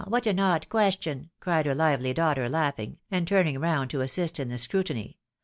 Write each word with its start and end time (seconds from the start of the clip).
what 0.07 0.25
an 0.25 0.39
odd 0.39 0.67
question!" 0.67 1.29
cried 1.41 1.67
her 1.67 1.75
lively 1.75 2.11
daughter, 2.11 2.49
laughing, 2.49 2.97
and 3.11 3.27
turning 3.27 3.59
round 3.59 3.87
to 3.91 4.01
assist 4.01 4.39
in 4.39 4.49
the 4.49 4.55
scru 4.55 4.83
tiny. 4.83 5.19